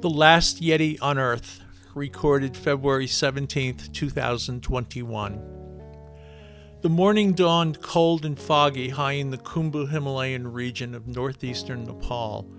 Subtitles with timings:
[0.00, 1.60] The Last Yeti on Earth,
[1.94, 5.42] recorded February 17, 2021.
[6.80, 12.50] The morning dawned cold and foggy high in the Khumbu Himalayan region of northeastern Nepal.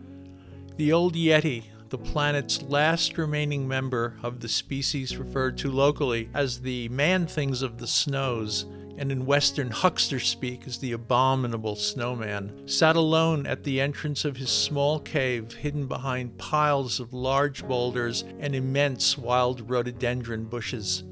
[0.76, 6.62] The old Yeti, the planet's last remaining member of the species referred to locally as
[6.62, 8.68] the man things of the snows,
[9.02, 14.38] and in Western huckster speak as the abominable snowman, sat alone at the entrance of
[14.38, 21.04] his small cave hidden behind piles of large boulders and immense wild rhododendron bushes.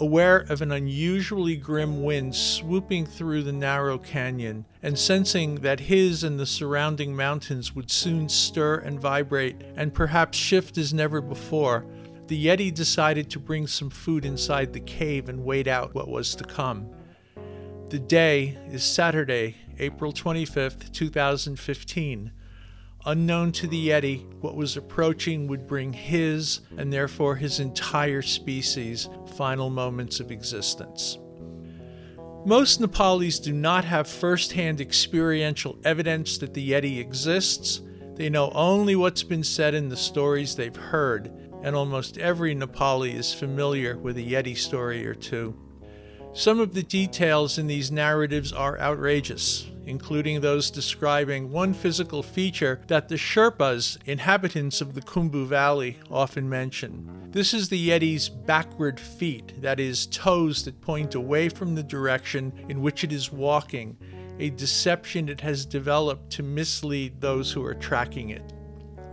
[0.00, 6.24] Aware of an unusually grim wind swooping through the narrow canyon, and sensing that his
[6.24, 11.84] and the surrounding mountains would soon stir and vibrate and perhaps shift as never before,
[12.26, 16.34] the Yeti decided to bring some food inside the cave and wait out what was
[16.34, 16.90] to come.
[17.88, 22.32] The day is Saturday, April 25th, 2015.
[23.04, 29.08] Unknown to the Yeti, what was approaching would bring his, and therefore his entire species,
[29.36, 31.18] final moments of existence.
[32.44, 37.80] Most Nepalis do not have first hand experiential evidence that the Yeti exists.
[38.16, 41.30] They know only what's been said in the stories they've heard,
[41.62, 45.54] and almost every Nepali is familiar with a Yeti story or two.
[46.32, 52.82] Some of the details in these narratives are outrageous, including those describing one physical feature
[52.88, 57.30] that the Sherpas, inhabitants of the Khumbu Valley, often mention.
[57.30, 62.52] This is the Yeti's backward feet, that is, toes that point away from the direction
[62.68, 63.96] in which it is walking,
[64.38, 68.52] a deception it has developed to mislead those who are tracking it.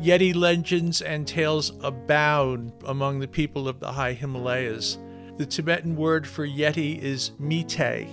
[0.01, 4.97] Yeti legends and tales abound among the people of the high Himalayas.
[5.37, 8.07] The Tibetan word for Yeti is Mite,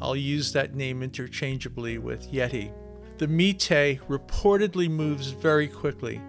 [0.00, 2.72] I'll use that name interchangeably with Yeti.
[3.18, 6.20] The Mite reportedly moves very quickly,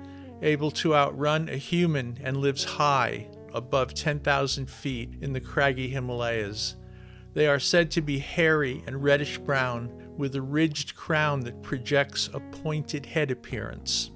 [0.41, 6.75] able to outrun a human, and lives high, above 10,000 feet, in the craggy Himalayas.
[7.33, 12.29] They are said to be hairy and reddish brown, with a ridged crown that projects
[12.33, 14.11] a pointed head appearance.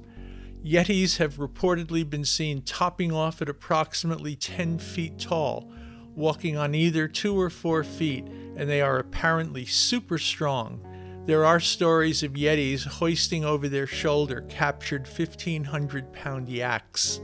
[0.64, 5.72] Yetis have reportedly been seen topping off at approximately 10 feet tall,
[6.16, 10.86] walking on either two or four feet, and they are apparently super strong.
[11.26, 17.20] There are stories of Yetis hoisting over their shoulder captured 1,500 pound yaks.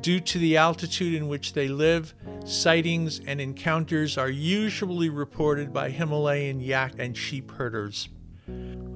[0.00, 2.14] Due to the altitude in which they live,
[2.44, 8.08] sightings and encounters are usually reported by Himalayan yak and sheep herders.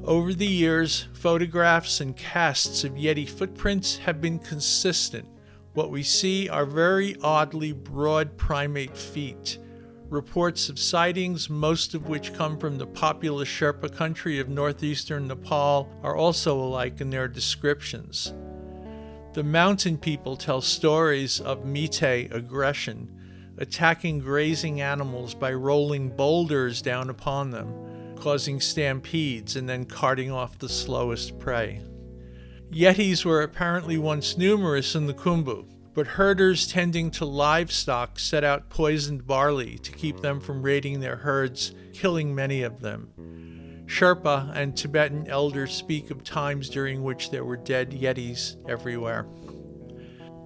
[0.05, 5.27] Over the years, photographs and casts of Yeti footprints have been consistent
[5.75, 9.59] what we see are very oddly broad primate feet.
[10.09, 15.91] Reports of sightings, most of which come from the populous Sherpa country of northeastern Nepal,
[16.05, 18.33] are also alike in their descriptions.
[19.33, 23.09] The mountain people tell stories of Mite aggression,
[23.59, 27.75] attacking grazing animals by rolling boulders down upon them,
[28.25, 31.83] causing stampedes and then carting off the slowest prey.
[32.73, 38.71] Yetis were apparently once numerous in the Khumbu, but herders tending to livestock set out
[38.71, 43.11] poisoned barley to keep them from raiding their herds, killing many of them.
[43.85, 49.27] Sherpa and Tibetan elders speak of times during which there were dead Yetis everywhere.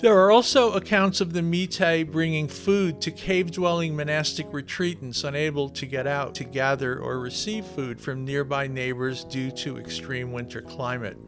[0.01, 5.69] There are also accounts of the Mite bringing food to cave dwelling monastic retreatants unable
[5.71, 10.63] to get out to gather or receive food from nearby neighbors due to extreme winter
[10.63, 11.19] climate.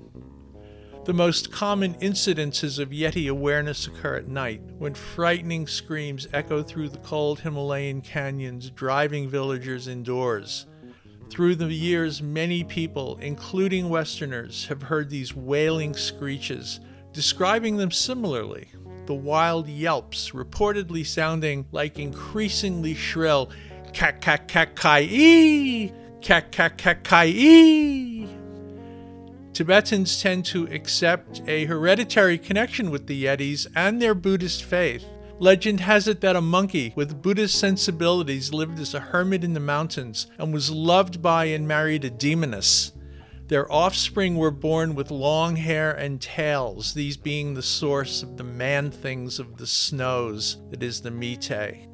[1.04, 6.90] The most common incidences of Yeti awareness occur at night, when frightening screams echo through
[6.90, 10.66] the cold Himalayan canyons, driving villagers indoors.
[11.28, 16.78] Through the years, many people, including Westerners, have heard these wailing screeches,
[17.12, 18.68] describing them similarly.
[19.06, 23.50] The wild yelps, reportedly sounding like increasingly shrill
[23.92, 28.28] kak kak kak kai ee, kak kak kak kai ee.
[29.52, 35.04] Tibetans tend to accept a hereditary connection with the Yetis and their Buddhist faith.
[35.40, 39.60] Legend has it that a monkey with Buddhist sensibilities lived as a hermit in the
[39.60, 42.92] mountains and was loved by and married a demoness.
[43.50, 48.44] Their offspring were born with long hair and tails, these being the source of the
[48.44, 51.88] man things of the snows, that is, the Mite.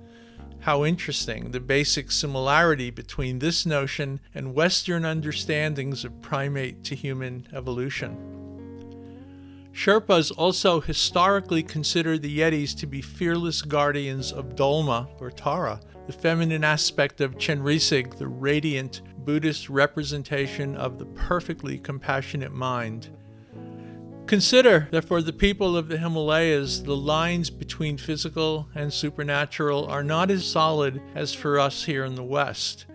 [0.58, 7.48] How interesting the basic similarity between this notion and Western understandings of primate to human
[7.54, 8.18] evolution.
[9.72, 16.12] Sherpas also historically consider the Yetis to be fearless guardians of Dolma, or Tara, the
[16.12, 23.08] feminine aspect of Chenrezig, the radiant Buddhist representation of the perfectly compassionate mind.
[24.26, 30.02] Consider that for the people of the Himalayas, the lines between physical and supernatural are
[30.02, 32.86] not as solid as for us here in the West.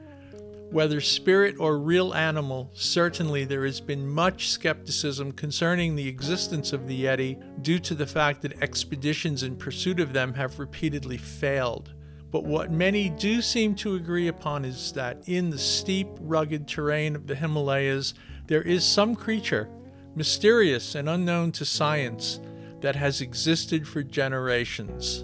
[0.71, 6.87] Whether spirit or real animal, certainly there has been much skepticism concerning the existence of
[6.87, 11.93] the Yeti due to the fact that expeditions in pursuit of them have repeatedly failed.
[12.31, 17.15] But what many do seem to agree upon is that in the steep, rugged terrain
[17.15, 18.13] of the Himalayas,
[18.47, 19.69] there is some creature
[20.15, 22.39] mysterious and unknown to science,
[22.81, 25.23] that has existed for generations.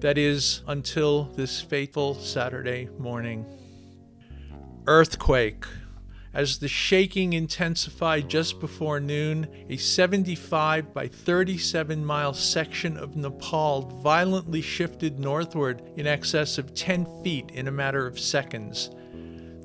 [0.00, 3.44] That is, until this fateful Saturday morning.
[4.86, 5.66] Earthquake.
[6.34, 13.82] As the shaking intensified just before noon, a 75 by 37 mile section of Nepal
[14.02, 18.90] violently shifted northward in excess of 10 feet in a matter of seconds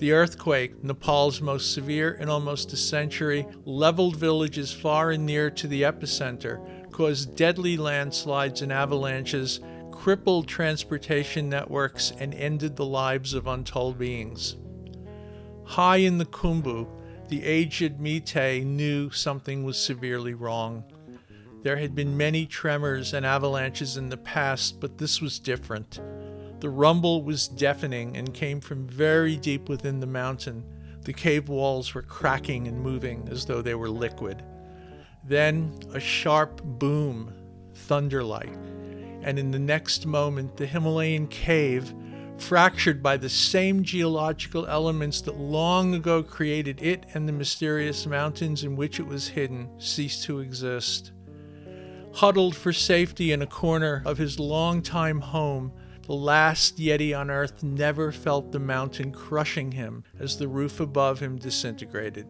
[0.03, 5.65] the earthquake, Nepal's most severe in almost a century, leveled villages far and near to
[5.65, 9.61] the epicenter, caused deadly landslides and avalanches,
[9.93, 14.57] crippled transportation networks, and ended the lives of untold beings.
[15.65, 16.87] High in the Khumbu,
[17.29, 20.83] the aged Meitei knew something was severely wrong.
[21.63, 26.01] There had been many tremors and avalanches in the past, but this was different.
[26.59, 30.63] The rumble was deafening and came from very deep within the mountain.
[31.01, 34.43] The cave walls were cracking and moving as though they were liquid.
[35.23, 37.33] Then a sharp boom,
[37.73, 38.53] thunder like,
[39.21, 41.93] and in the next moment the Himalayan cave,
[42.43, 48.63] fractured by the same geological elements that long ago created it and the mysterious mountains
[48.63, 51.13] in which it was hidden, ceased to exist.
[52.15, 55.71] Huddled for safety in a corner of his long-time home,
[56.05, 61.19] the last Yeti on Earth never felt the mountain crushing him as the roof above
[61.19, 62.27] him disintegrated.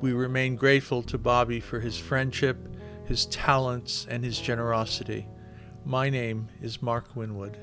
[0.00, 2.56] We remain grateful to Bobby for his friendship,
[3.06, 5.26] his talents, and his generosity.
[5.84, 7.58] My name is Mark Winwood.